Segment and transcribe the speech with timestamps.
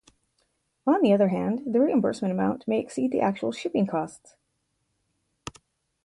[0.87, 4.33] On the other hand, the reimbursement amount may exceed the actual shipping costs.